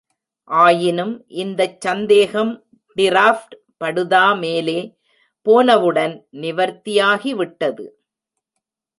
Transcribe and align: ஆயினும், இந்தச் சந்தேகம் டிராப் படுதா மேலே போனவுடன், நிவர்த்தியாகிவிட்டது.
ஆயினும், 0.49 1.25
இந்தச் 1.27 1.81
சந்தேகம் 1.81 2.53
டிராப் 2.97 3.43
படுதா 3.79 4.23
மேலே 4.39 4.77
போனவுடன், 5.45 6.15
நிவர்த்தியாகிவிட்டது. 6.33 7.85